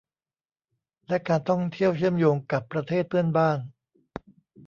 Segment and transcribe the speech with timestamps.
[1.07, 3.59] และการท่องเที่ยวเชื่อมโยงกับประเทศเพื่อนบ้าน